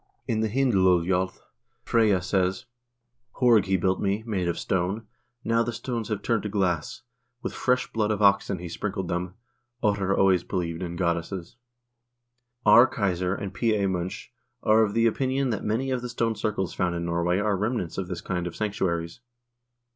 In 0.27 0.39
the" 0.39 0.47
Hynd 0.49 0.73
luljo'S" 0.73 1.43
Freyja 1.85 2.23
says: 2.23 2.65
Horg 3.35 3.65
he 3.65 3.77
built 3.77 4.01
me, 4.01 4.23
made 4.25 4.47
of 4.47 4.57
stone, 4.57 5.05
now 5.43 5.61
the 5.61 5.71
stones 5.71 6.09
have 6.09 6.23
turned 6.23 6.41
to 6.41 6.49
glass; 6.49 7.03
with 7.43 7.53
fresh 7.53 7.93
blood 7.93 8.09
of 8.09 8.19
oxen 8.19 8.57
he 8.57 8.67
sprinkled 8.67 9.09
them. 9.09 9.35
Ottar 9.83 10.17
always 10.17 10.43
believed 10.43 10.81
in 10.81 10.95
goddesses. 10.95 11.55
R. 12.65 12.87
Keyser 12.89 13.35
and 13.39 13.53
P. 13.53 13.75
A. 13.75 13.87
Munch 13.87 14.33
are 14.63 14.81
of 14.81 14.95
the 14.95 15.05
opinion 15.05 15.51
that 15.51 15.63
many 15.63 15.91
of 15.91 16.01
the 16.01 16.09
stone 16.09 16.33
circles 16.33 16.73
found 16.73 16.95
in 16.95 17.05
Norway 17.05 17.37
are 17.37 17.55
remnants 17.55 17.99
of 17.99 18.07
this 18.07 18.21
kind 18.21 18.47
of 18.47 18.55
sanc 18.55 18.73
tuaries. 18.73 19.19